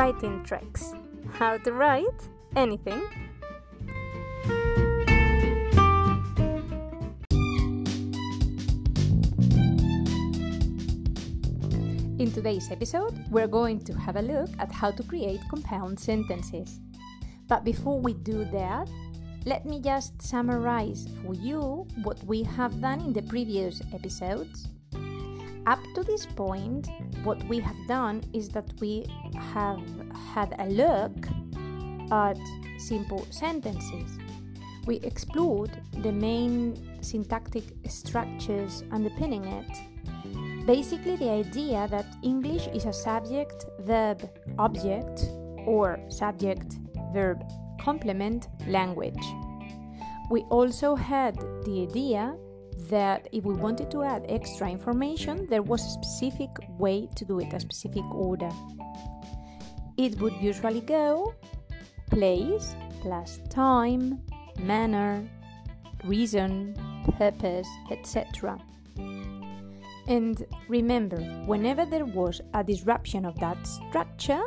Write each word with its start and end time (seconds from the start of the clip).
Writing 0.00 0.42
tricks. 0.44 0.94
How 1.28 1.58
to 1.58 1.72
write 1.74 2.24
anything. 2.56 3.04
In 12.16 12.32
today's 12.32 12.70
episode, 12.70 13.12
we're 13.28 13.46
going 13.46 13.84
to 13.84 13.92
have 13.92 14.16
a 14.16 14.22
look 14.22 14.48
at 14.58 14.72
how 14.72 14.90
to 14.90 15.02
create 15.02 15.40
compound 15.50 16.00
sentences. 16.00 16.80
But 17.46 17.62
before 17.62 18.00
we 18.00 18.14
do 18.14 18.46
that, 18.56 18.88
let 19.44 19.66
me 19.66 19.82
just 19.82 20.22
summarize 20.22 21.08
for 21.20 21.34
you 21.34 21.86
what 22.04 22.24
we 22.24 22.42
have 22.44 22.80
done 22.80 23.00
in 23.00 23.12
the 23.12 23.20
previous 23.28 23.82
episodes. 23.92 24.70
Up 25.66 25.80
to 25.94 26.02
this 26.02 26.26
point, 26.26 26.88
what 27.22 27.42
we 27.44 27.60
have 27.60 27.76
done 27.86 28.22
is 28.32 28.48
that 28.50 28.72
we 28.80 29.06
have 29.34 29.82
had 30.34 30.54
a 30.58 30.66
look 30.66 31.12
at 32.10 32.38
simple 32.78 33.26
sentences. 33.30 34.18
We 34.86 34.96
explored 34.96 35.70
the 36.02 36.12
main 36.12 37.02
syntactic 37.02 37.64
structures 37.88 38.84
underpinning 38.90 39.44
it. 39.44 40.66
Basically, 40.66 41.16
the 41.16 41.30
idea 41.30 41.86
that 41.90 42.06
English 42.22 42.66
is 42.68 42.86
a 42.86 42.92
subject 42.92 43.66
verb 43.80 44.28
object 44.58 45.28
or 45.66 45.98
subject 46.08 46.78
verb 47.12 47.42
complement 47.80 48.48
language. 48.66 49.24
We 50.30 50.42
also 50.42 50.94
had 50.94 51.36
the 51.64 51.86
idea 51.90 52.36
that 52.90 53.28
if 53.32 53.44
we 53.44 53.54
wanted 53.54 53.90
to 53.92 54.02
add 54.02 54.26
extra 54.28 54.68
information, 54.68 55.46
there 55.46 55.62
was 55.62 55.84
a 55.84 55.90
specific 55.90 56.50
way 56.78 57.08
to 57.16 57.24
do 57.24 57.38
it, 57.40 57.52
a 57.52 57.60
specific 57.60 58.04
order. 58.14 58.50
It 59.96 60.20
would 60.20 60.34
usually 60.40 60.80
go 60.80 61.34
place 62.10 62.74
plus 63.00 63.40
time, 63.48 64.20
manner, 64.58 65.26
reason, 66.04 66.74
purpose, 67.16 67.68
etc. 67.90 68.58
And 70.08 70.44
remember, 70.68 71.18
whenever 71.46 71.84
there 71.84 72.04
was 72.04 72.40
a 72.54 72.64
disruption 72.64 73.24
of 73.24 73.38
that 73.38 73.64
structure, 73.66 74.42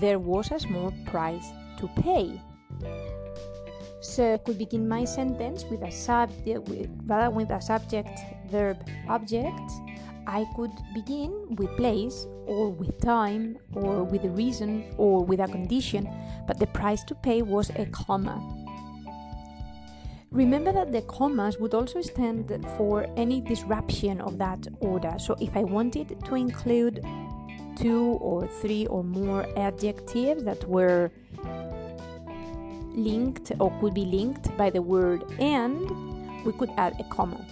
there 0.00 0.18
was 0.18 0.50
a 0.50 0.58
small 0.58 0.92
price 1.06 1.46
to 1.78 1.88
pay. 2.02 2.40
So 4.04 4.34
I 4.34 4.36
could 4.36 4.58
begin 4.58 4.86
my 4.86 5.04
sentence 5.06 5.64
with 5.64 5.82
a 5.82 5.90
subject, 5.90 6.68
with, 6.68 6.90
rather 7.06 7.30
with 7.30 7.50
a 7.50 7.60
subject, 7.60 8.20
verb, 8.50 8.76
object. 9.08 9.70
I 10.26 10.44
could 10.54 10.72
begin 10.94 11.56
with 11.56 11.74
place 11.76 12.26
or 12.46 12.70
with 12.70 13.00
time 13.00 13.56
or 13.72 14.04
with 14.04 14.24
a 14.24 14.28
reason 14.28 14.84
or 14.98 15.24
with 15.24 15.40
a 15.40 15.48
condition, 15.48 16.06
but 16.46 16.58
the 16.58 16.66
price 16.66 17.02
to 17.04 17.14
pay 17.14 17.40
was 17.40 17.70
a 17.70 17.86
comma. 17.86 18.36
Remember 20.30 20.72
that 20.72 20.92
the 20.92 21.02
commas 21.02 21.58
would 21.58 21.72
also 21.72 22.02
stand 22.02 22.52
for 22.76 23.06
any 23.16 23.40
disruption 23.40 24.20
of 24.20 24.36
that 24.36 24.66
order. 24.80 25.14
So 25.18 25.34
if 25.40 25.56
I 25.56 25.64
wanted 25.64 26.22
to 26.24 26.34
include 26.34 27.02
two 27.76 28.18
or 28.20 28.46
three 28.46 28.86
or 28.86 29.02
more 29.02 29.46
adjectives 29.58 30.44
that 30.44 30.68
were 30.68 31.10
linked 32.94 33.52
or 33.58 33.70
could 33.80 33.94
be 33.94 34.04
linked 34.04 34.56
by 34.56 34.70
the 34.70 34.82
word 34.82 35.24
and, 35.38 35.90
we 36.44 36.52
could 36.52 36.70
add 36.76 36.94
a 37.00 37.04
comma. 37.04 37.44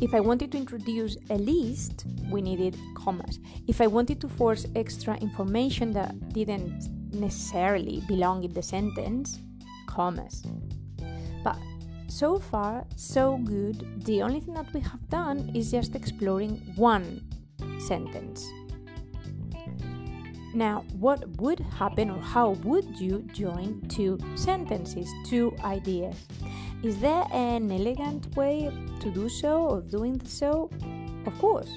If 0.00 0.14
I 0.14 0.20
wanted 0.20 0.52
to 0.52 0.58
introduce 0.58 1.16
a 1.28 1.34
list, 1.34 2.06
we 2.30 2.40
needed 2.40 2.76
commas. 2.94 3.40
If 3.66 3.80
I 3.80 3.88
wanted 3.88 4.20
to 4.20 4.28
force 4.28 4.64
extra 4.76 5.16
information 5.16 5.92
that 5.94 6.32
didn't 6.32 6.88
necessarily 7.12 8.02
belong 8.06 8.44
in 8.44 8.52
the 8.52 8.62
sentence, 8.62 9.40
commas. 9.88 10.44
But 11.42 11.58
so 12.06 12.38
far, 12.38 12.86
so 12.94 13.38
good. 13.38 14.04
The 14.04 14.22
only 14.22 14.40
thing 14.40 14.54
that 14.54 14.72
we 14.72 14.80
have 14.80 15.08
done 15.08 15.50
is 15.54 15.72
just 15.72 15.96
exploring 15.96 16.62
one 16.76 17.22
sentence. 17.80 18.46
Now, 20.54 20.84
what 20.98 21.28
would 21.40 21.60
happen 21.60 22.10
or 22.10 22.20
how 22.20 22.50
would 22.64 22.98
you 22.98 23.22
join 23.32 23.82
two 23.88 24.18
sentences, 24.34 25.08
two 25.26 25.54
ideas? 25.62 26.16
Is 26.82 26.98
there 27.00 27.24
an 27.32 27.70
elegant 27.70 28.34
way 28.36 28.70
to 29.00 29.10
do 29.10 29.28
so 29.28 29.66
or 29.66 29.80
doing 29.82 30.20
so? 30.24 30.70
Of 31.26 31.38
course. 31.38 31.70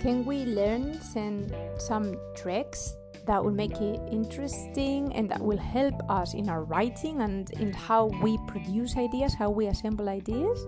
Can 0.00 0.24
we 0.24 0.44
learn 0.44 1.00
some, 1.00 1.46
some 1.78 2.16
tricks 2.36 2.94
that 3.26 3.42
will 3.42 3.52
make 3.52 3.80
it 3.80 4.00
interesting 4.12 5.12
and 5.14 5.30
that 5.30 5.40
will 5.40 5.58
help 5.58 5.94
us 6.10 6.34
in 6.34 6.48
our 6.48 6.62
writing 6.64 7.22
and 7.22 7.50
in 7.54 7.72
how 7.72 8.06
we 8.22 8.38
produce 8.46 8.96
ideas, 8.96 9.34
how 9.34 9.50
we 9.50 9.66
assemble 9.66 10.08
ideas? 10.08 10.64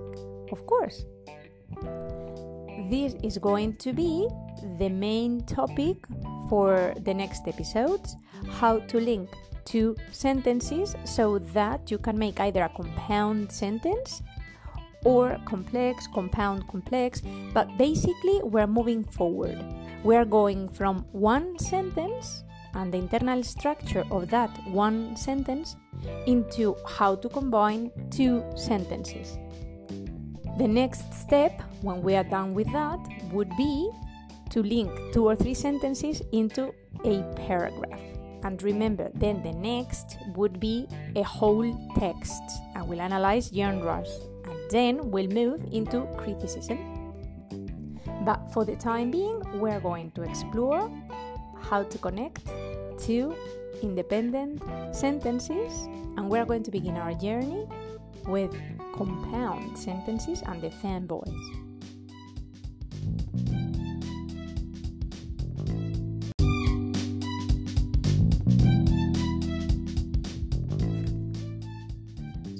Of 0.50 0.66
course. 0.66 1.04
This 2.88 3.14
is 3.22 3.36
going 3.38 3.75
to 3.75 3.92
be 3.92 4.26
the 4.78 4.88
main 4.88 5.42
topic 5.44 5.96
for 6.48 6.94
the 7.04 7.14
next 7.14 7.46
episodes 7.46 8.16
how 8.50 8.78
to 8.80 8.98
link 8.98 9.28
two 9.64 9.94
sentences 10.12 10.96
so 11.04 11.38
that 11.38 11.91
you 11.91 11.98
can 11.98 12.19
make 12.19 12.41
either 12.41 12.62
a 12.62 12.69
compound 12.70 13.52
sentence 13.52 14.22
or 15.04 15.38
complex, 15.44 16.08
compound, 16.12 16.66
complex, 16.69 17.22
but 17.52 17.69
basically 17.76 18.41
we're 18.42 18.66
moving 18.66 19.04
forward. 19.04 19.62
We're 20.02 20.24
going 20.24 20.69
from 20.69 21.04
one 21.12 21.58
sentence 21.58 22.44
and 22.75 22.92
the 22.92 22.98
internal 22.98 23.42
structure 23.42 24.04
of 24.10 24.30
that 24.30 24.50
one 24.69 25.16
sentence 25.16 25.76
into 26.26 26.76
how 26.86 27.16
to 27.16 27.28
combine 27.28 27.90
two 28.10 28.44
sentences. 28.56 29.38
The 30.58 30.66
next 30.66 31.12
step, 31.14 31.62
when 31.82 32.02
we 32.02 32.16
are 32.16 32.25
done 32.25 32.54
with 32.54 32.70
that, 32.72 32.98
would 33.32 33.50
be 33.56 33.90
to 34.50 34.62
link 34.62 34.91
two 35.12 35.26
or 35.26 35.36
three 35.36 35.54
sentences 35.54 36.22
into 36.32 36.72
a 37.04 37.22
paragraph. 37.47 38.00
And 38.44 38.62
remember, 38.62 39.10
then 39.14 39.42
the 39.42 39.53
next 39.53 40.16
would 40.36 40.60
be 40.60 40.86
a 41.16 41.22
whole 41.22 41.75
text, 41.98 42.42
and 42.75 42.87
we'll 42.87 43.00
analyze 43.00 43.50
genres, 43.53 44.08
and 44.44 44.70
then 44.70 45.10
we'll 45.10 45.28
move 45.28 45.66
into 45.72 46.06
criticism. 46.16 46.78
But 48.25 48.53
for 48.53 48.64
the 48.64 48.76
time 48.76 49.10
being, 49.10 49.42
we're 49.58 49.81
going 49.81 50.12
to 50.12 50.22
explore 50.22 50.91
how 51.60 51.82
to 51.82 51.98
connect 51.98 52.47
two 52.98 53.34
independent 53.82 54.62
sentences, 54.94 55.88
and 56.16 56.28
we're 56.28 56.44
going 56.44 56.62
to 56.62 56.70
begin 56.70 56.97
our 56.97 57.14
journey 57.14 57.66
with 58.26 58.54
compound 58.94 59.76
sentences 59.76 60.42
and 60.47 60.60
the 60.62 60.70
fanboys. 60.70 61.67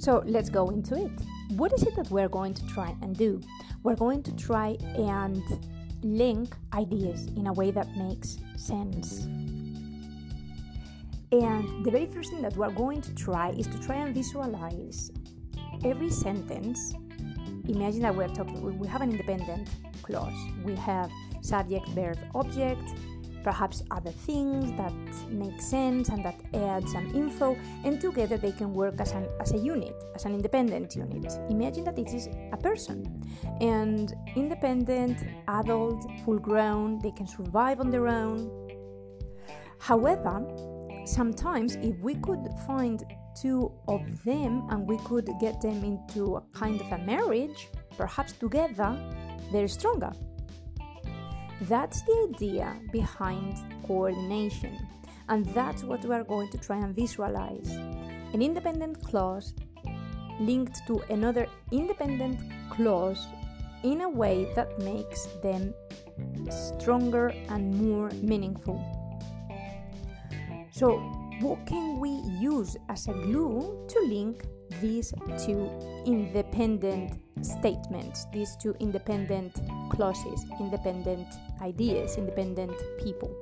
So 0.09 0.23
let's 0.25 0.49
go 0.49 0.71
into 0.71 0.95
it. 0.95 1.13
What 1.59 1.71
is 1.75 1.83
it 1.83 1.95
that 1.97 2.11
we're 2.11 2.31
going 2.31 2.55
to 2.55 2.67
try 2.69 2.97
and 3.03 3.15
do? 3.15 3.43
We're 3.83 3.95
going 3.95 4.23
to 4.23 4.35
try 4.37 4.79
and 4.97 5.43
link 6.03 6.57
ideas 6.73 7.27
in 7.37 7.47
a 7.47 7.53
way 7.53 7.71
that 7.73 7.95
makes 7.95 8.39
sense. 8.57 9.27
And 11.31 11.85
the 11.85 11.91
very 11.91 12.07
first 12.07 12.31
thing 12.31 12.41
that 12.41 12.57
we're 12.57 12.71
going 12.71 13.03
to 13.03 13.15
try 13.15 13.51
is 13.51 13.67
to 13.67 13.79
try 13.81 13.97
and 13.97 14.15
visualize 14.15 15.11
every 15.85 16.09
sentence. 16.09 16.95
Imagine 17.69 18.01
that 18.01 18.17
we're 18.17 18.29
talking, 18.29 18.79
we 18.79 18.89
have 18.89 19.03
an 19.03 19.11
independent 19.11 19.69
clause. 20.03 20.33
We 20.65 20.75
have 20.77 21.11
subject, 21.43 21.87
verb, 21.89 22.17
object, 22.35 22.95
perhaps 23.43 23.83
other 23.91 24.11
things 24.11 24.71
that 24.77 24.93
make 25.31 25.61
sense 25.61 26.09
and 26.09 26.25
that 26.25 26.41
add 26.55 26.89
some 26.89 27.15
info, 27.15 27.57
and 27.85 28.01
together 28.01 28.37
they 28.37 28.53
can 28.53 28.73
work 28.73 29.01
as, 29.01 29.13
an, 29.13 29.27
as 29.41 29.53
a 29.53 29.59
unit, 29.59 29.95
as 30.15 30.25
an 30.25 30.35
independent 30.35 30.97
unit. 30.97 31.33
Imagine 31.51 31.85
that 31.85 31.99
it 31.99 32.13
is 32.15 32.29
a 32.53 32.57
person, 32.57 33.25
and 33.61 34.15
independent, 34.37 35.25
adult, 35.49 36.05
full 36.25 36.39
grown, 36.39 36.99
they 37.01 37.11
can 37.11 37.27
survive 37.27 37.81
on 37.81 37.91
their 37.91 38.09
own. 38.09 38.51
However, 39.79 40.47
sometimes 41.05 41.77
if 41.77 41.99
we 42.01 42.17
could 42.17 42.47
find 42.67 43.03
two 43.41 43.73
of 43.87 44.01
them 44.25 44.67
and 44.71 44.87
we 44.87 44.99
could 44.99 45.31
get 45.41 45.61
them 45.61 45.85
into 45.85 46.37
a 46.37 46.41
kind 46.53 46.81
of 46.81 46.91
a 46.93 46.99
marriage, 46.99 47.69
perhaps 47.97 48.33
together, 48.33 48.99
they're 49.53 49.69
stronger. 49.69 50.13
That's 51.63 52.03
the 52.03 52.29
idea 52.31 52.77
behind 52.93 53.57
coordination, 53.87 54.79
and 55.29 55.45
that's 55.47 55.83
what 55.83 56.05
we 56.05 56.15
are 56.15 56.25
going 56.25 56.51
to 56.51 56.59
try 56.59 56.77
and 56.77 56.95
visualize. 56.95 57.69
An 58.33 58.43
independent 58.43 59.03
clause 59.03 59.55
linked 60.41 60.87
to 60.87 61.03
another 61.11 61.47
independent 61.73 62.41
clause 62.71 63.27
in 63.83 64.03
a 64.03 64.09
way 64.09 64.53
that 64.55 64.79
makes 64.81 65.27
them 65.43 65.75
stronger 66.51 67.29
and 67.49 67.75
more 67.75 68.11
meaningful. 68.23 68.79
So, 70.71 70.99
what 71.41 71.67
can 71.67 71.99
we 71.99 72.11
use 72.41 72.77
as 72.89 73.09
a 73.09 73.13
glue 73.13 73.85
to 73.89 74.01
link 74.07 74.45
these 74.81 75.13
two 75.45 75.69
independent 76.07 77.19
statements, 77.43 78.27
these 78.33 78.57
two 78.57 78.75
independent 78.81 79.61
clauses, 79.91 80.45
independent 80.61 81.27
ideas, 81.63 82.17
independent 82.17 82.75
people? 83.03 83.35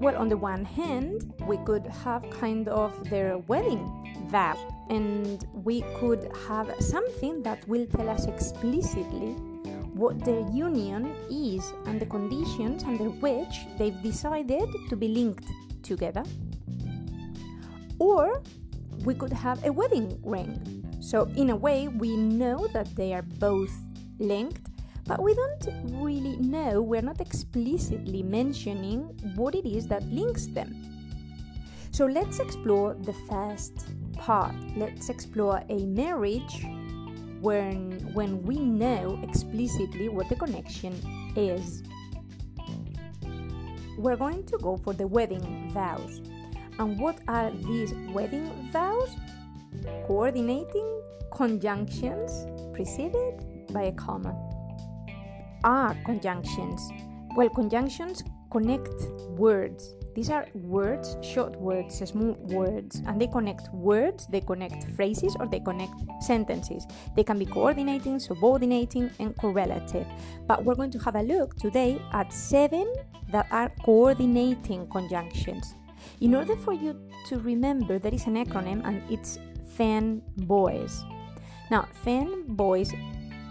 Well, 0.00 0.16
on 0.16 0.28
the 0.28 0.36
one 0.36 0.64
hand, 0.64 1.32
we 1.46 1.58
could 1.58 1.86
have 2.04 2.24
kind 2.30 2.68
of 2.68 3.10
their 3.10 3.36
wedding 3.36 3.84
vow, 4.30 4.56
and 4.88 5.44
we 5.52 5.82
could 5.98 6.30
have 6.48 6.72
something 6.80 7.42
that 7.42 7.66
will 7.68 7.86
tell 7.86 8.08
us 8.08 8.26
explicitly 8.26 9.36
what 9.92 10.24
their 10.24 10.40
union 10.50 11.12
is 11.30 11.74
and 11.86 12.00
the 12.00 12.06
conditions 12.06 12.82
under 12.84 13.10
which 13.20 13.66
they've 13.76 14.00
decided 14.02 14.64
to 14.88 14.96
be 14.96 15.08
linked 15.08 15.46
together. 15.82 16.24
Or 17.98 18.42
we 19.04 19.14
could 19.14 19.32
have 19.32 19.62
a 19.66 19.70
wedding 19.70 20.18
ring. 20.24 20.56
So, 21.00 21.24
in 21.36 21.50
a 21.50 21.56
way, 21.56 21.88
we 21.88 22.16
know 22.16 22.66
that 22.68 22.94
they 22.96 23.12
are 23.12 23.22
both 23.22 23.72
linked, 24.18 24.69
but 25.10 25.20
we 25.20 25.34
don't 25.34 25.66
really 26.00 26.36
know, 26.36 26.80
we're 26.80 27.02
not 27.02 27.20
explicitly 27.20 28.22
mentioning 28.22 29.00
what 29.34 29.56
it 29.56 29.66
is 29.66 29.88
that 29.88 30.04
links 30.04 30.46
them. 30.46 30.72
So, 31.90 32.06
let's 32.06 32.38
explore 32.38 32.94
the 32.94 33.12
first 33.28 33.88
part. 34.12 34.54
Let's 34.76 35.08
explore 35.08 35.64
a 35.68 35.84
marriage 35.86 36.64
when, 37.40 38.08
when 38.14 38.40
we 38.44 38.60
know 38.60 39.18
explicitly 39.24 40.08
what 40.08 40.28
the 40.28 40.36
connection 40.36 40.94
is. 41.34 41.82
We're 43.98 44.14
going 44.14 44.44
to 44.44 44.58
go 44.58 44.76
for 44.76 44.92
the 44.92 45.08
wedding 45.08 45.72
vows. 45.74 46.20
And 46.78 47.00
what 47.00 47.18
are 47.26 47.50
these 47.50 47.92
wedding 48.12 48.70
vows? 48.72 49.10
Coordinating 50.06 51.02
conjunctions 51.32 52.46
preceded 52.72 53.66
by 53.72 53.82
a 53.82 53.92
comma. 53.92 54.39
Are 55.64 55.94
conjunctions? 56.04 56.90
Well, 57.36 57.50
conjunctions 57.50 58.24
connect 58.50 58.88
words. 59.38 59.94
These 60.14 60.30
are 60.30 60.46
words, 60.54 61.16
short 61.22 61.56
words, 61.60 61.98
small 61.98 62.32
words, 62.40 63.02
and 63.06 63.20
they 63.20 63.28
connect 63.28 63.72
words, 63.72 64.26
they 64.26 64.40
connect 64.40 64.84
phrases, 64.96 65.36
or 65.38 65.46
they 65.46 65.60
connect 65.60 65.94
sentences. 66.20 66.86
They 67.14 67.22
can 67.22 67.38
be 67.38 67.46
coordinating, 67.46 68.18
subordinating, 68.18 69.10
and 69.20 69.36
correlative. 69.36 70.06
But 70.48 70.64
we're 70.64 70.74
going 70.74 70.90
to 70.92 70.98
have 71.00 71.14
a 71.14 71.22
look 71.22 71.56
today 71.56 72.02
at 72.12 72.32
seven 72.32 72.92
that 73.30 73.46
are 73.52 73.70
coordinating 73.84 74.88
conjunctions. 74.88 75.74
In 76.20 76.34
order 76.34 76.56
for 76.56 76.72
you 76.72 76.98
to 77.28 77.38
remember, 77.38 77.98
there 77.98 78.14
is 78.14 78.26
an 78.26 78.34
acronym 78.34 78.84
and 78.84 79.02
it's 79.10 79.38
FAN 79.76 80.22
boys. 80.38 81.04
Now, 81.70 81.86
FAN 82.02 82.44
boys, 82.48 82.92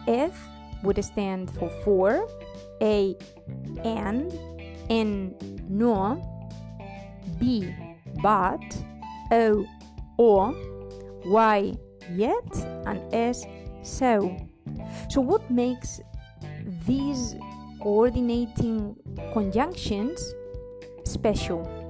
F 0.07 0.37
would 0.83 1.03
stand 1.03 1.51
for 1.51 1.69
for, 1.83 2.27
A 2.81 3.15
and, 3.83 4.33
N 4.89 5.35
no, 5.69 6.21
B 7.39 7.73
but, 8.21 8.59
O 9.31 9.65
or, 10.17 10.53
Y 11.25 11.73
yet, 12.15 12.55
and 12.85 13.01
S 13.13 13.45
so. 13.83 14.35
So, 15.09 15.21
what 15.21 15.49
makes 15.49 16.01
these 16.85 17.35
coordinating 17.81 18.95
conjunctions 19.33 20.21
special? 21.05 21.88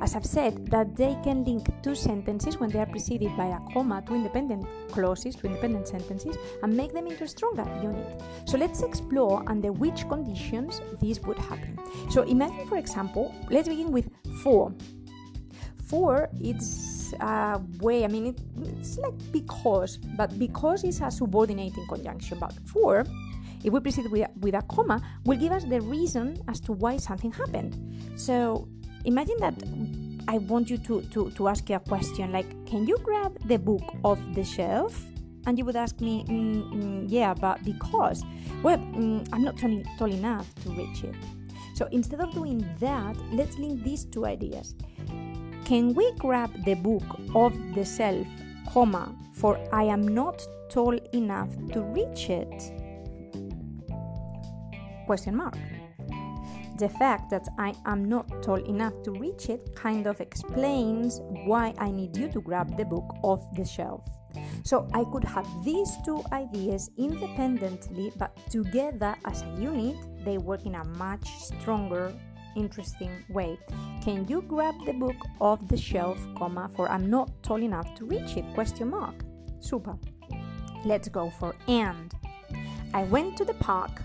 As 0.00 0.14
I've 0.14 0.26
said, 0.26 0.66
that 0.70 0.94
they 0.94 1.16
can 1.24 1.44
link 1.44 1.68
two 1.82 1.94
sentences 1.94 2.58
when 2.58 2.70
they 2.70 2.78
are 2.78 2.86
preceded 2.86 3.34
by 3.36 3.46
a 3.46 3.60
comma, 3.72 4.02
two 4.06 4.14
independent 4.14 4.66
clauses, 4.90 5.34
two 5.34 5.46
independent 5.46 5.88
sentences, 5.88 6.36
and 6.62 6.76
make 6.76 6.92
them 6.92 7.06
into 7.06 7.24
a 7.24 7.28
stronger 7.28 7.64
unit. 7.82 8.22
So 8.44 8.58
let's 8.58 8.82
explore 8.82 9.42
under 9.46 9.72
which 9.72 10.06
conditions 10.08 10.80
this 11.00 11.20
would 11.20 11.38
happen. 11.38 11.78
So 12.10 12.22
imagine, 12.22 12.66
for 12.68 12.76
example, 12.76 13.34
let's 13.50 13.68
begin 13.68 13.90
with 13.90 14.08
for. 14.42 14.74
For 15.86 16.28
it's 16.40 17.14
a 17.20 17.60
way, 17.80 18.04
I 18.04 18.08
mean, 18.08 18.26
it, 18.26 18.40
it's 18.78 18.98
like 18.98 19.14
because, 19.32 19.98
but 20.16 20.38
because 20.38 20.84
is 20.84 21.00
a 21.00 21.10
subordinating 21.10 21.86
conjunction, 21.86 22.38
but 22.38 22.52
for 22.66 23.04
if 23.64 23.72
we 23.72 23.80
proceed 23.80 24.10
with, 24.10 24.28
with 24.40 24.54
a 24.54 24.62
comma, 24.62 25.00
will 25.24 25.38
give 25.38 25.52
us 25.52 25.64
the 25.64 25.80
reason 25.80 26.36
as 26.48 26.60
to 26.60 26.72
why 26.72 26.96
something 26.96 27.32
happened. 27.32 27.76
So 28.16 28.68
imagine 29.06 29.36
that 29.38 29.54
I 30.28 30.38
want 30.38 30.68
you 30.68 30.78
to, 30.78 31.02
to, 31.02 31.30
to 31.30 31.48
ask 31.48 31.68
you 31.70 31.76
a 31.76 31.80
question 31.80 32.32
like, 32.32 32.66
can 32.66 32.86
you 32.86 32.98
grab 32.98 33.38
the 33.46 33.58
book 33.58 33.94
off 34.04 34.18
the 34.34 34.44
shelf? 34.44 35.02
And 35.46 35.56
you 35.56 35.64
would 35.64 35.76
ask 35.76 36.00
me, 36.00 36.24
mm, 36.28 36.72
mm, 36.72 37.04
yeah, 37.08 37.32
but 37.32 37.64
because, 37.64 38.24
well, 38.64 38.78
mm, 38.78 39.26
I'm 39.32 39.44
not 39.44 39.56
tall, 39.56 39.80
tall 39.96 40.10
enough 40.10 40.52
to 40.64 40.70
reach 40.70 41.04
it. 41.04 41.14
So 41.74 41.86
instead 41.92 42.20
of 42.20 42.34
doing 42.34 42.66
that, 42.80 43.16
let's 43.30 43.56
link 43.56 43.84
these 43.84 44.04
two 44.04 44.26
ideas. 44.26 44.74
Can 45.64 45.94
we 45.94 46.12
grab 46.18 46.50
the 46.64 46.74
book 46.74 47.04
off 47.34 47.54
the 47.74 47.84
shelf, 47.84 48.26
comma, 48.72 49.14
for 49.34 49.56
I 49.72 49.84
am 49.84 50.08
not 50.08 50.42
tall 50.68 50.98
enough 51.12 51.50
to 51.72 51.82
reach 51.82 52.28
it? 52.28 52.72
Question 55.06 55.36
mark. 55.36 55.56
The 56.78 56.90
fact 56.90 57.30
that 57.30 57.48
I 57.58 57.72
am 57.86 58.04
not 58.04 58.42
tall 58.42 58.56
enough 58.56 59.02
to 59.04 59.12
reach 59.12 59.48
it 59.48 59.74
kind 59.74 60.06
of 60.06 60.20
explains 60.20 61.20
why 61.46 61.72
I 61.78 61.90
need 61.90 62.14
you 62.14 62.28
to 62.32 62.40
grab 62.42 62.76
the 62.76 62.84
book 62.84 63.16
off 63.22 63.40
the 63.54 63.64
shelf. 63.64 64.06
So 64.62 64.86
I 64.92 65.04
could 65.04 65.24
have 65.24 65.46
these 65.64 65.90
two 66.04 66.22
ideas 66.32 66.90
independently, 66.98 68.12
but 68.18 68.36
together 68.50 69.16
as 69.24 69.42
a 69.42 69.56
unit, 69.58 69.96
they 70.22 70.36
work 70.36 70.66
in 70.66 70.74
a 70.74 70.84
much 70.84 71.26
stronger, 71.38 72.12
interesting 72.56 73.24
way. 73.30 73.58
Can 74.02 74.26
you 74.28 74.42
grab 74.42 74.74
the 74.84 74.92
book 74.92 75.16
off 75.40 75.66
the 75.68 75.78
shelf, 75.78 76.18
comma, 76.36 76.68
for 76.76 76.90
I'm 76.90 77.08
not 77.08 77.42
tall 77.42 77.62
enough 77.62 77.94
to 77.94 78.04
reach 78.04 78.36
it? 78.36 78.44
Question 78.52 78.90
mark. 78.90 79.14
Super. 79.60 79.96
Let's 80.84 81.08
go 81.08 81.30
for 81.30 81.54
and. 81.68 82.12
I 82.92 83.04
went 83.04 83.38
to 83.38 83.46
the 83.46 83.54
park 83.54 84.02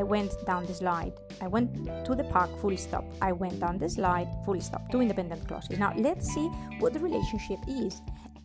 I 0.00 0.02
went 0.02 0.32
down 0.46 0.64
the 0.64 0.72
slide. 0.72 1.12
I 1.42 1.46
went 1.46 1.68
to 2.06 2.14
the 2.14 2.24
park, 2.24 2.50
full 2.62 2.74
stop. 2.78 3.04
I 3.20 3.32
went 3.32 3.60
down 3.60 3.76
the 3.76 3.88
slide, 3.90 4.28
full 4.46 4.58
stop. 4.62 4.90
Two 4.90 5.02
independent 5.02 5.46
clauses. 5.46 5.78
Now 5.78 5.92
let's 5.94 6.26
see 6.26 6.46
what 6.78 6.94
the 6.94 7.00
relationship 7.00 7.58
is. 7.68 8.00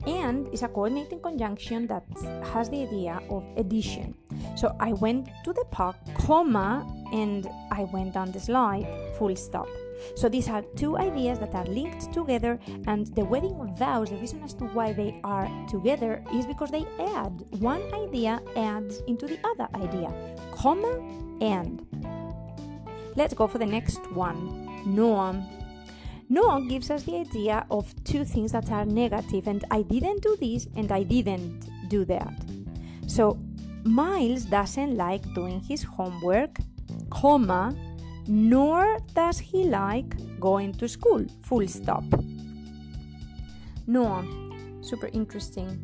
And 0.05 0.53
is 0.53 0.63
a 0.63 0.67
coordinating 0.67 1.21
conjunction 1.21 1.87
that 1.87 2.03
has 2.51 2.69
the 2.69 2.81
idea 2.83 3.21
of 3.29 3.45
addition. 3.55 4.15
So 4.57 4.75
I 4.81 4.91
went 4.91 5.29
to 5.45 5.53
the 5.53 5.63
park, 5.71 5.95
comma, 6.19 6.85
and 7.13 7.47
I 7.71 7.85
went 7.85 8.15
down 8.15 8.33
the 8.33 8.39
slide, 8.41 8.85
full 9.17 9.33
stop. 9.37 9.69
So 10.15 10.29
these 10.29 10.49
are 10.49 10.61
two 10.75 10.97
ideas 10.97 11.39
that 11.39 11.55
are 11.55 11.65
linked 11.65 12.13
together, 12.13 12.59
and 12.87 13.07
the 13.15 13.25
wedding 13.25 13.57
vows, 13.77 14.09
the 14.09 14.17
reason 14.17 14.41
as 14.43 14.53
to 14.55 14.65
why 14.65 14.93
they 14.93 15.19
are 15.23 15.49
together 15.69 16.23
is 16.33 16.45
because 16.45 16.71
they 16.71 16.85
add. 16.99 17.43
One 17.59 17.81
idea 17.93 18.41
adds 18.55 19.01
into 19.07 19.27
the 19.27 19.39
other 19.43 19.67
idea, 19.75 20.11
comma 20.51 20.99
and. 21.41 21.85
Let's 23.15 23.33
go 23.33 23.47
for 23.47 23.57
the 23.57 23.65
next 23.65 24.11
one. 24.11 24.83
No. 24.85 25.43
No 26.27 26.59
gives 26.67 26.89
us 26.89 27.03
the 27.03 27.17
idea 27.17 27.65
of 27.69 27.93
two 28.03 28.25
things 28.25 28.51
that 28.51 28.71
are 28.71 28.85
negative, 28.85 29.47
and 29.47 29.63
I 29.71 29.83
didn't 29.83 30.21
do 30.21 30.35
this 30.35 30.67
and 30.75 30.91
I 30.91 31.03
didn't 31.03 31.69
do 31.87 32.03
that. 32.05 32.33
So 33.07 33.37
Miles 33.83 34.45
doesn't 34.45 34.97
like 34.97 35.21
doing 35.35 35.61
his 35.61 35.83
homework, 35.83 36.57
comma, 37.11 37.75
nor 38.27 38.99
does 39.13 39.39
he 39.39 39.65
like 39.65 40.39
going 40.39 40.73
to 40.73 40.87
school. 40.87 41.25
Full 41.41 41.67
stop. 41.67 42.03
No, 43.87 44.23
super 44.81 45.09
interesting. 45.13 45.79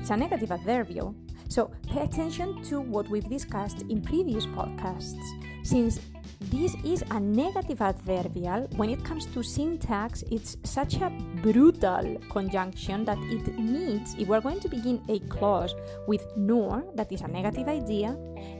It's 0.00 0.10
a 0.10 0.16
negative 0.16 0.50
adverbial. 0.52 1.14
So 1.48 1.70
pay 1.86 2.00
attention 2.00 2.62
to 2.64 2.80
what 2.80 3.08
we've 3.08 3.28
discussed 3.28 3.82
in 3.90 4.00
previous 4.00 4.46
podcasts, 4.46 5.20
since 5.62 6.00
this 6.40 6.74
is 6.84 7.04
a 7.10 7.20
negative 7.20 7.82
adverbial. 7.82 8.68
When 8.76 8.88
it 8.88 9.04
comes 9.04 9.26
to 9.26 9.42
syntax, 9.42 10.22
it's 10.30 10.56
such 10.64 10.94
a 10.94 11.10
brutal 11.42 12.16
conjunction 12.30 13.04
that 13.04 13.18
it 13.18 13.46
needs, 13.58 14.14
if 14.18 14.28
we're 14.28 14.40
going 14.40 14.60
to 14.60 14.68
begin 14.68 15.02
a 15.08 15.18
clause 15.28 15.74
with 16.06 16.26
nor, 16.36 16.84
that 16.94 17.12
is 17.12 17.20
a 17.20 17.28
negative 17.28 17.68
idea, 17.68 18.16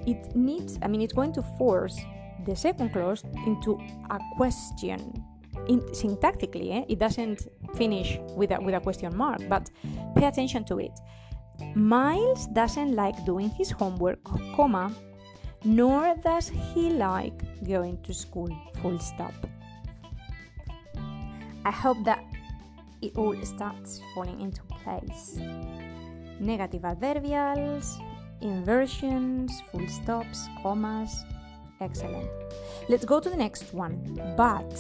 it 0.07 0.37
needs, 0.37 0.79
I 0.83 0.89
mean, 0.89 1.01
it's 1.01 1.15
going 1.15 1.33
to 1.33 1.43
force 1.59 1.99
the 2.45 2.57
second 2.57 2.93
clause 2.93 3.25
into 3.47 3.79
a 4.11 4.19
question. 4.37 5.25
In, 5.69 5.81
syntactically, 5.93 6.73
eh? 6.73 6.85
it 6.89 6.99
doesn't 6.99 7.47
finish 7.77 8.19
with 8.35 8.51
a, 8.51 8.61
with 8.61 8.75
a 8.75 8.81
question 8.81 9.17
mark, 9.17 9.41
but 9.49 9.71
pay 10.17 10.27
attention 10.27 10.65
to 10.65 10.79
it. 10.79 10.99
Miles 11.75 12.47
doesn't 12.49 12.95
like 12.97 13.25
doing 13.25 13.51
his 13.51 13.71
homework, 13.71 14.19
comma, 14.57 14.93
nor 15.65 16.17
does 16.23 16.49
he 16.49 16.91
like 16.91 17.43
going 17.65 18.03
to 18.03 18.13
school, 18.13 18.51
full 18.81 18.99
stop. 18.99 19.35
I 21.65 21.71
hope 21.71 22.03
that 22.05 22.25
it 23.01 23.17
all 23.17 23.37
starts 23.45 24.01
falling 24.15 24.41
into 24.41 24.63
place. 24.65 25.39
Negative 26.41 26.83
adverbials, 26.83 28.03
inversions, 28.41 29.63
full 29.71 29.87
stops, 29.89 30.49
commas. 30.63 31.25
Excellent. 31.83 32.31
Let's 32.89 33.05
go 33.05 33.19
to 33.19 33.29
the 33.29 33.37
next 33.37 33.75
one. 33.75 33.97
But. 34.37 34.73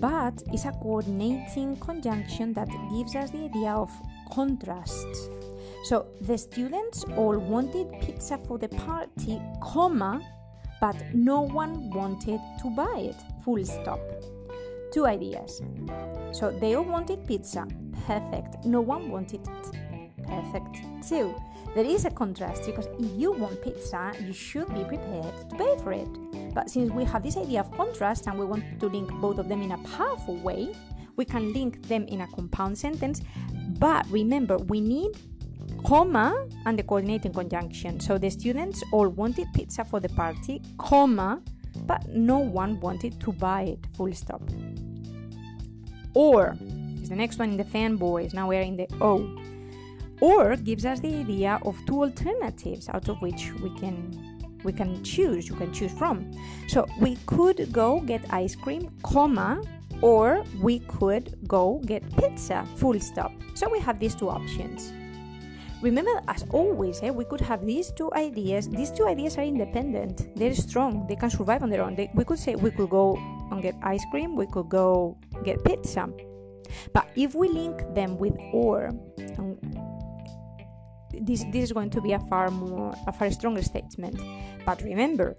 But 0.00 0.42
is 0.54 0.64
a 0.64 0.72
coordinating 0.72 1.76
conjunction 1.76 2.54
that 2.54 2.68
gives 2.90 3.14
us 3.14 3.30
the 3.30 3.44
idea 3.44 3.72
of 3.72 3.90
contrast. 4.32 5.06
So 5.84 6.06
the 6.22 6.38
students 6.38 7.04
all 7.16 7.36
wanted 7.36 7.92
pizza 8.00 8.38
for 8.38 8.56
the 8.56 8.68
party, 8.68 9.40
comma, 9.60 10.22
but 10.80 10.96
no 11.12 11.42
one 11.42 11.90
wanted 11.90 12.40
to 12.62 12.70
buy 12.70 13.10
it. 13.10 13.16
Full 13.44 13.64
stop. 13.64 14.00
Two 14.92 15.06
ideas. 15.06 15.60
So 16.32 16.50
they 16.50 16.74
all 16.74 16.84
wanted 16.84 17.26
pizza. 17.26 17.66
Perfect. 18.06 18.64
No 18.64 18.80
one 18.80 19.10
wanted 19.10 19.46
it. 19.46 19.81
Perfect 20.26 20.78
too. 21.08 21.34
There 21.74 21.84
is 21.84 22.04
a 22.04 22.10
contrast 22.10 22.66
because 22.66 22.86
if 22.98 23.18
you 23.18 23.32
want 23.32 23.62
pizza, 23.62 24.12
you 24.20 24.32
should 24.32 24.68
be 24.74 24.84
prepared 24.84 25.50
to 25.50 25.56
pay 25.56 25.76
for 25.82 25.92
it. 25.92 26.08
But 26.54 26.68
since 26.68 26.90
we 26.92 27.04
have 27.04 27.22
this 27.22 27.36
idea 27.36 27.60
of 27.60 27.70
contrast 27.72 28.26
and 28.26 28.38
we 28.38 28.44
want 28.44 28.78
to 28.80 28.86
link 28.86 29.10
both 29.20 29.38
of 29.38 29.48
them 29.48 29.62
in 29.62 29.72
a 29.72 29.78
powerful 29.78 30.36
way, 30.36 30.74
we 31.16 31.24
can 31.24 31.52
link 31.52 31.82
them 31.88 32.04
in 32.08 32.20
a 32.20 32.26
compound 32.28 32.76
sentence. 32.76 33.22
But 33.78 34.06
remember, 34.10 34.58
we 34.58 34.80
need 34.80 35.12
comma 35.84 36.46
and 36.66 36.78
the 36.78 36.82
coordinating 36.82 37.32
conjunction. 37.32 38.00
So 38.00 38.18
the 38.18 38.30
students 38.30 38.82
all 38.92 39.08
wanted 39.08 39.46
pizza 39.54 39.84
for 39.84 39.98
the 39.98 40.10
party, 40.10 40.62
comma, 40.78 41.40
but 41.86 42.06
no 42.08 42.38
one 42.38 42.80
wanted 42.80 43.18
to 43.20 43.32
buy 43.32 43.62
it. 43.62 43.86
Full 43.96 44.12
stop. 44.12 44.42
Or 46.14 46.56
is 47.00 47.08
the 47.08 47.16
next 47.16 47.38
one 47.38 47.50
in 47.50 47.56
the 47.56 47.64
fanboys. 47.64 48.34
Now 48.34 48.48
we're 48.48 48.60
in 48.60 48.76
the 48.76 48.86
O. 49.00 49.38
Or 50.22 50.54
gives 50.54 50.86
us 50.86 51.00
the 51.00 51.16
idea 51.16 51.58
of 51.66 51.76
two 51.84 52.04
alternatives 52.04 52.88
out 52.88 53.08
of 53.08 53.20
which 53.20 53.52
we 53.54 53.74
can 53.74 54.14
we 54.62 54.72
can 54.72 55.02
choose 55.02 55.48
you 55.48 55.56
can 55.56 55.72
choose 55.72 55.90
from. 55.90 56.30
So 56.68 56.86
we 57.00 57.16
could 57.26 57.72
go 57.72 57.98
get 57.98 58.22
ice 58.30 58.54
cream 58.54 58.88
comma 59.02 59.60
or 60.00 60.44
we 60.60 60.78
could 60.78 61.34
go 61.48 61.82
get 61.86 62.06
pizza 62.16 62.64
full 62.76 63.00
stop. 63.00 63.32
So 63.54 63.68
we 63.68 63.80
have 63.80 63.98
these 63.98 64.14
two 64.14 64.30
options. 64.30 64.92
Remember 65.82 66.22
as 66.28 66.46
always 66.50 67.02
eh, 67.02 67.10
we 67.10 67.24
could 67.24 67.40
have 67.40 67.66
these 67.66 67.90
two 67.90 68.08
ideas. 68.14 68.68
These 68.68 68.92
two 68.92 69.08
ideas 69.08 69.36
are 69.38 69.42
independent. 69.42 70.36
They're 70.36 70.54
strong. 70.54 71.04
They 71.08 71.16
can 71.16 71.30
survive 71.30 71.64
on 71.64 71.70
their 71.70 71.82
own. 71.82 71.96
They, 71.96 72.12
we 72.14 72.22
could 72.22 72.38
say 72.38 72.54
we 72.54 72.70
could 72.70 72.90
go 72.90 73.18
and 73.50 73.60
get 73.60 73.74
ice 73.82 74.04
cream 74.12 74.36
we 74.36 74.46
could 74.46 74.68
go 74.68 75.18
get 75.42 75.64
pizza. 75.64 76.08
But 76.94 77.10
if 77.16 77.34
we 77.34 77.48
link 77.48 77.82
them 77.92 78.16
with 78.18 78.38
or 78.52 78.90
this, 81.20 81.44
this 81.52 81.64
is 81.64 81.72
going 81.72 81.90
to 81.90 82.00
be 82.00 82.12
a 82.12 82.18
far 82.20 82.50
more 82.50 82.94
a 83.06 83.12
far 83.12 83.30
stronger 83.30 83.62
statement 83.62 84.20
but 84.64 84.82
remember 84.82 85.36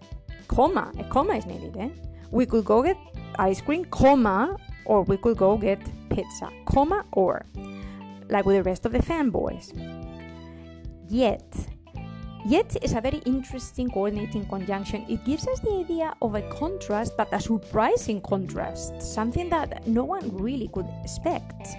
comma 0.47 0.91
a 0.99 1.03
comma 1.05 1.33
is 1.35 1.45
needed 1.45 1.75
eh? 1.77 1.89
we 2.31 2.45
could 2.45 2.65
go 2.65 2.81
get 2.81 2.97
ice 3.37 3.61
cream 3.61 3.85
comma 3.85 4.55
or 4.85 5.03
we 5.03 5.17
could 5.17 5.37
go 5.37 5.57
get 5.57 5.79
pizza 6.09 6.49
comma 6.65 7.05
or 7.13 7.45
like 8.29 8.45
with 8.45 8.55
the 8.55 8.63
rest 8.63 8.85
of 8.85 8.91
the 8.91 8.99
fanboys 8.99 9.71
yet 11.09 11.43
Yet 12.45 12.75
is 12.83 12.91
a 12.91 12.99
very 12.99 13.19
interesting 13.19 13.89
coordinating 13.89 14.45
conjunction. 14.47 15.05
It 15.07 15.23
gives 15.23 15.47
us 15.47 15.61
the 15.61 15.71
idea 15.79 16.13
of 16.21 16.35
a 16.35 16.41
contrast, 16.49 17.15
but 17.15 17.31
a 17.31 17.39
surprising 17.39 18.19
contrast, 18.19 19.01
something 19.01 19.49
that 19.49 19.87
no 19.87 20.03
one 20.03 20.35
really 20.35 20.67
could 20.67 20.87
expect. 21.03 21.69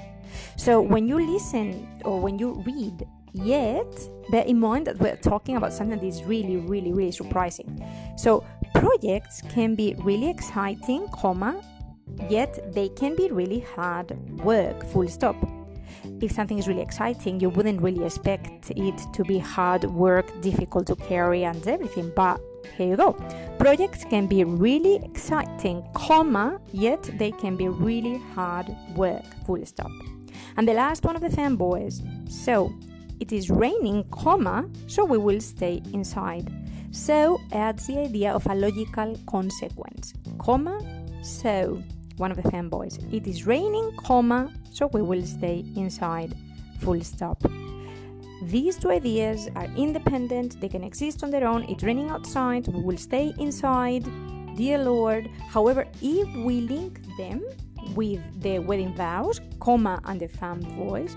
So 0.57 0.81
when 0.81 1.07
you 1.07 1.21
listen 1.21 2.01
or 2.07 2.19
when 2.19 2.39
you 2.39 2.63
read 2.65 3.07
yet, 3.35 4.09
bear 4.31 4.45
in 4.45 4.59
mind 4.59 4.87
that 4.87 4.99
we're 4.99 5.17
talking 5.17 5.57
about 5.57 5.73
something 5.73 5.99
that 5.99 6.07
is 6.07 6.23
really, 6.25 6.57
really, 6.57 6.93
really 6.93 7.13
surprising. 7.13 7.85
So 8.17 8.45
projects 8.75 9.43
can 9.49 9.75
be 9.75 9.95
really 9.99 10.31
exciting, 10.31 11.09
comma, 11.13 11.63
yet 12.29 12.73
they 12.73 12.89
can 12.89 13.15
be 13.17 13.31
really 13.31 13.61
hard 13.61 14.17
work, 14.41 14.85
full 14.87 15.09
stop. 15.09 15.37
If 16.21 16.33
something 16.33 16.59
is 16.59 16.69
really 16.69 16.83
exciting, 16.83 17.41
you 17.41 17.51
wouldn't 17.51 17.81
really 17.81 18.05
expect 18.05 18.71
it 18.71 19.01
to 19.13 19.25
be 19.25 19.39
hard 19.39 19.85
work, 19.85 20.27
difficult 20.41 20.87
to 20.87 20.97
carry, 20.97 21.45
and 21.45 21.67
everything, 21.67 22.13
but 22.15 22.41
here 22.77 22.89
you 22.89 22.97
go. 22.97 23.13
Projects 23.59 24.05
can 24.05 24.27
be 24.27 24.45
really 24.45 24.97
exciting, 25.05 25.87
comma, 25.95 26.61
yet 26.73 27.03
they 27.19 27.31
can 27.31 27.57
be 27.57 27.69
really 27.69 28.19
hard 28.35 28.75
work, 28.95 29.25
full 29.47 29.65
stop. 29.67 29.91
And 30.57 30.69
the 30.69 30.75
last 30.75 31.05
one 31.05 31.17
of 31.17 31.23
the 31.23 31.29
fanboys. 31.29 32.03
So, 32.31 32.73
it 33.21 33.33
is 33.33 33.51
raining, 33.51 34.05
comma, 34.11 34.69
so 34.87 35.05
we 35.05 35.19
will 35.19 35.41
stay 35.41 35.83
inside. 35.93 36.53
So 36.91 37.41
adds 37.53 37.87
the 37.87 37.99
idea 37.99 38.33
of 38.33 38.47
a 38.47 38.55
logical 38.55 39.19
consequence, 39.27 40.15
comma, 40.39 40.79
so 41.23 41.83
one 42.17 42.31
of 42.31 42.37
the 42.37 42.49
fanboys. 42.49 43.03
It 43.13 43.27
is 43.27 43.47
raining, 43.47 43.97
comma, 43.97 44.53
so 44.73 44.87
we 44.89 45.03
will 45.03 45.25
stay 45.27 45.65
inside, 45.77 46.37
full 46.81 47.01
stop. 47.03 47.43
These 48.43 48.77
two 48.77 48.91
ideas 48.91 49.49
are 49.57 49.69
independent, 49.77 50.61
they 50.61 50.69
can 50.69 50.85
exist 50.85 51.25
on 51.25 51.31
their 51.31 51.47
own. 51.47 51.65
It's 51.65 51.83
raining 51.83 52.11
outside, 52.11 52.69
we 52.69 52.81
will 52.81 52.99
stay 52.99 53.33
inside, 53.39 54.05
dear 54.55 54.79
Lord. 54.79 55.31
However, 55.49 55.87
if 56.03 56.29
we 56.45 56.61
link 56.61 57.01
them 57.17 57.43
with 57.95 58.21
the 58.41 58.59
wedding 58.59 58.95
vows, 58.95 59.41
comma, 59.61 60.01
and 60.05 60.21
the 60.21 60.29
fanboys, 60.29 61.17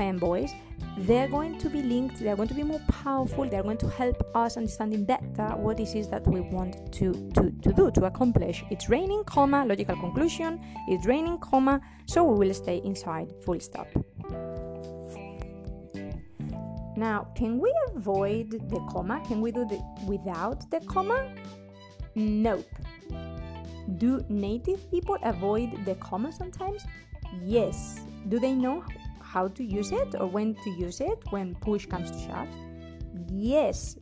fanboys, 0.00 0.52
they're 0.98 1.28
going 1.28 1.58
to 1.58 1.68
be 1.68 1.82
linked, 1.82 2.18
they're 2.20 2.36
going 2.36 2.48
to 2.48 2.54
be 2.54 2.62
more 2.62 2.80
powerful, 2.88 3.44
they're 3.48 3.62
going 3.62 3.76
to 3.76 3.88
help 3.90 4.18
us 4.34 4.56
understanding 4.56 5.04
better 5.04 5.48
what 5.56 5.78
it 5.78 5.94
is 5.94 6.08
that 6.08 6.26
we 6.26 6.40
want 6.40 6.92
to, 6.92 7.12
to, 7.34 7.50
to 7.62 7.72
do, 7.72 7.90
to 7.90 8.06
accomplish. 8.06 8.64
It's 8.70 8.88
raining, 8.88 9.24
comma, 9.24 9.66
logical 9.66 9.96
conclusion, 9.96 10.60
it's 10.88 11.04
raining, 11.06 11.38
comma, 11.38 11.80
so 12.06 12.24
we 12.24 12.46
will 12.46 12.54
stay 12.54 12.80
inside, 12.84 13.32
full 13.44 13.60
stop. 13.60 13.88
Now, 16.96 17.28
can 17.34 17.58
we 17.58 17.72
avoid 17.94 18.50
the 18.50 18.80
comma? 18.90 19.22
Can 19.26 19.40
we 19.40 19.52
do 19.52 19.66
it 19.70 19.80
without 20.06 20.70
the 20.70 20.80
comma? 20.80 21.34
Nope. 22.14 22.66
Do 23.98 24.24
native 24.28 24.90
people 24.90 25.16
avoid 25.22 25.84
the 25.84 25.94
comma 25.96 26.32
sometimes? 26.32 26.84
Yes. 27.42 28.00
Do 28.28 28.38
they 28.38 28.52
know 28.52 28.84
how 29.32 29.46
to 29.46 29.62
use 29.62 29.92
it 29.92 30.16
or 30.18 30.26
when 30.26 30.54
to 30.64 30.70
use 30.70 31.00
it 31.00 31.18
when 31.30 31.54
push 31.56 31.86
comes 31.86 32.10
to 32.10 32.18
shove? 32.18 32.48
Yes. 33.28 33.96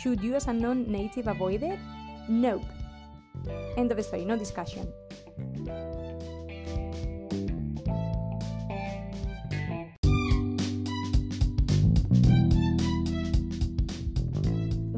Should 0.00 0.22
you, 0.22 0.34
as 0.34 0.46
a 0.46 0.52
non 0.52 0.90
native, 0.90 1.26
avoid 1.26 1.62
it? 1.62 1.78
Nope. 2.28 2.64
End 3.76 3.90
of 3.90 3.98
the 3.98 4.02
story, 4.02 4.24
no 4.24 4.36
discussion. 4.36 4.88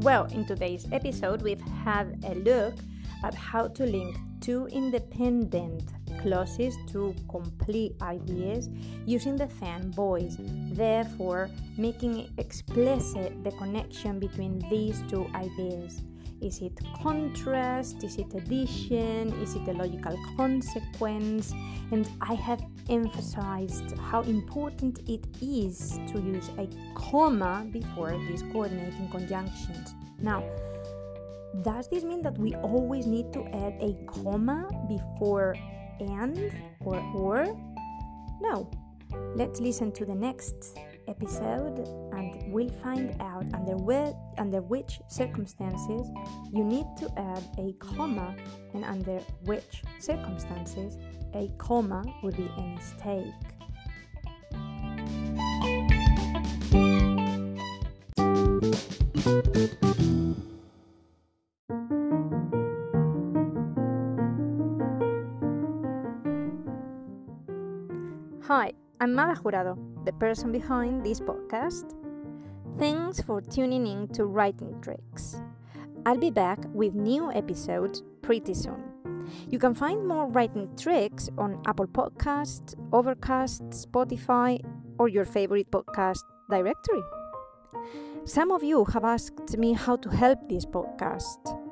Well, 0.07 0.25
in 0.31 0.45
today's 0.45 0.87
episode, 0.93 1.41
we've 1.41 1.59
had 1.83 2.23
a 2.23 2.35
look 2.35 2.75
at 3.25 3.35
how 3.35 3.67
to 3.67 3.83
link 3.85 4.15
two 4.39 4.67
independent 4.67 5.83
clauses 6.21 6.75
to 6.91 7.13
complete 7.29 7.93
ideas 8.01 8.69
using 9.05 9.35
the 9.35 9.47
fanboys, 9.47 10.35
therefore 10.75 11.49
making 11.77 12.29
explicit 12.37 13.43
the 13.43 13.51
connection 13.51 14.19
between 14.19 14.59
these 14.69 15.03
two 15.09 15.27
ideas. 15.33 16.01
Is 16.41 16.61
it 16.61 16.77
contrast? 17.01 18.03
Is 18.03 18.17
it 18.17 18.31
addition? 18.35 19.33
Is 19.41 19.55
it 19.55 19.67
a 19.67 19.73
logical 19.73 20.17
consequence? 20.35 21.51
And 21.91 22.07
I 22.21 22.35
have 22.35 22.63
emphasized 22.89 23.97
how 23.97 24.21
important 24.21 24.99
it 25.09 25.25
is 25.41 25.99
to 26.11 26.21
use 26.21 26.49
a 26.59 26.67
comma 26.93 27.65
before 27.71 28.11
these 28.27 28.43
coordinating 28.53 29.09
conjunctions. 29.09 29.95
Now, 30.19 30.43
does 31.63 31.87
this 31.87 32.03
mean 32.03 32.21
that 32.21 32.37
we 32.37 32.53
always 32.55 33.07
need 33.07 33.33
to 33.33 33.43
add 33.47 33.77
a 33.81 33.97
comma 34.05 34.69
before 34.87 35.55
and 35.99 36.51
or 36.79 36.99
or? 37.13 37.45
No. 38.41 38.69
Let's 39.35 39.59
listen 39.59 39.91
to 39.93 40.05
the 40.05 40.15
next 40.15 40.77
episode 41.07 41.79
and 42.13 42.51
we'll 42.51 42.69
find 42.69 43.15
out 43.21 43.45
under, 43.53 43.77
where, 43.77 44.13
under 44.37 44.61
which 44.61 44.99
circumstances 45.07 46.09
you 46.51 46.63
need 46.63 46.85
to 46.97 47.09
add 47.17 47.43
a 47.57 47.73
comma 47.79 48.35
and 48.73 48.83
under 48.83 49.19
which 49.45 49.83
circumstances 49.99 50.97
a 51.33 51.49
comma 51.57 52.03
would 52.23 52.35
be 52.35 52.49
a 52.57 52.61
mistake. 52.61 53.33
Hi, 68.47 68.71
I'm 69.01 69.13
Mada 69.13 69.37
Jurado, 69.41 69.75
the 70.05 70.13
person 70.13 70.53
behind 70.53 71.05
this 71.05 71.19
podcast. 71.19 71.93
Thanks 72.79 73.19
for 73.19 73.41
tuning 73.41 73.85
in 73.85 74.07
to 74.13 74.23
Writing 74.23 74.79
Tricks. 74.81 75.41
I'll 76.05 76.17
be 76.17 76.31
back 76.31 76.59
with 76.73 76.93
new 76.93 77.29
episodes 77.29 78.03
pretty 78.21 78.53
soon. 78.53 78.81
You 79.49 79.59
can 79.59 79.75
find 79.75 80.07
more 80.07 80.29
writing 80.29 80.73
tricks 80.77 81.29
on 81.37 81.61
Apple 81.65 81.87
Podcasts, 81.87 82.73
Overcast, 82.93 83.63
Spotify, 83.71 84.63
or 84.97 85.09
your 85.09 85.25
favorite 85.25 85.69
podcast 85.69 86.23
directory. 86.49 87.03
Some 88.23 88.51
of 88.51 88.63
you 88.63 88.85
have 88.85 89.03
asked 89.03 89.57
me 89.57 89.73
how 89.73 89.97
to 89.97 90.09
help 90.09 90.47
this 90.47 90.65
podcast. 90.65 91.66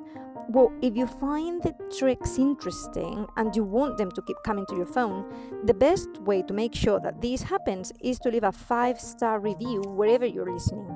Well, 0.47 0.71
if 0.81 0.95
you 0.95 1.07
find 1.07 1.61
the 1.63 1.73
tricks 1.97 2.37
interesting 2.37 3.25
and 3.35 3.55
you 3.55 3.63
want 3.63 3.97
them 3.97 4.11
to 4.11 4.21
keep 4.21 4.37
coming 4.45 4.65
to 4.67 4.75
your 4.75 4.85
phone, 4.85 5.25
the 5.63 5.73
best 5.73 6.21
way 6.21 6.43
to 6.43 6.53
make 6.53 6.75
sure 6.75 6.99
that 6.99 7.19
this 7.19 7.41
happens 7.41 7.91
is 7.99 8.19
to 8.19 8.29
leave 8.29 8.43
a 8.43 8.51
five 8.51 8.99
star 8.99 9.39
review 9.39 9.81
wherever 9.81 10.25
you're 10.25 10.51
listening. 10.51 10.87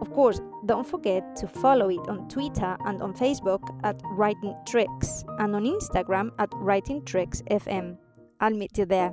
Of 0.00 0.12
course, 0.14 0.40
don't 0.64 0.86
forget 0.86 1.36
to 1.36 1.46
follow 1.46 1.90
it 1.90 2.08
on 2.08 2.26
Twitter 2.28 2.76
and 2.86 3.02
on 3.02 3.12
Facebook 3.12 3.62
at 3.84 4.00
Writing 4.04 4.56
Tricks 4.66 5.24
and 5.38 5.54
on 5.54 5.64
Instagram 5.64 6.30
at 6.38 6.48
Writing 6.54 7.04
Tricks 7.04 7.42
FM. 7.50 7.98
I'll 8.40 8.54
meet 8.54 8.78
you 8.78 8.86
there 8.86 9.12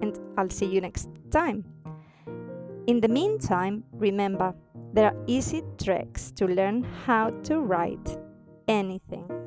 and 0.00 0.16
I'll 0.38 0.50
see 0.50 0.66
you 0.66 0.80
next 0.80 1.08
time. 1.30 1.64
In 2.86 3.00
the 3.00 3.08
meantime, 3.08 3.82
remember, 3.92 4.54
there 4.92 5.06
are 5.06 5.24
easy 5.26 5.62
tricks 5.82 6.30
to 6.32 6.46
learn 6.46 6.84
how 7.04 7.30
to 7.44 7.60
write 7.60 8.16
anything. 8.68 9.41